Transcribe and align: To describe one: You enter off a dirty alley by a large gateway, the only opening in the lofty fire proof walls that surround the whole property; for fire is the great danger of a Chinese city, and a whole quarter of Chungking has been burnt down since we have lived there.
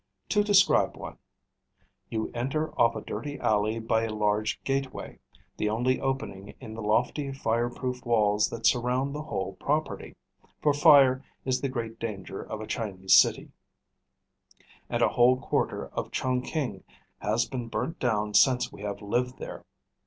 To 0.29 0.43
describe 0.43 0.97
one: 0.97 1.19
You 2.09 2.31
enter 2.33 2.71
off 2.75 2.95
a 2.95 3.01
dirty 3.01 3.39
alley 3.39 3.77
by 3.77 4.05
a 4.05 4.09
large 4.11 4.59
gateway, 4.63 5.19
the 5.57 5.69
only 5.69 6.01
opening 6.01 6.55
in 6.59 6.73
the 6.73 6.81
lofty 6.81 7.31
fire 7.31 7.69
proof 7.69 8.03
walls 8.03 8.49
that 8.49 8.65
surround 8.65 9.13
the 9.13 9.21
whole 9.21 9.53
property; 9.59 10.15
for 10.59 10.73
fire 10.73 11.23
is 11.45 11.61
the 11.61 11.69
great 11.69 11.99
danger 11.99 12.41
of 12.41 12.61
a 12.61 12.65
Chinese 12.65 13.13
city, 13.13 13.51
and 14.89 15.03
a 15.03 15.09
whole 15.09 15.39
quarter 15.39 15.89
of 15.89 16.09
Chungking 16.11 16.83
has 17.19 17.45
been 17.45 17.67
burnt 17.67 17.99
down 17.99 18.33
since 18.33 18.71
we 18.71 18.81
have 18.81 19.03
lived 19.03 19.37
there. 19.37 19.63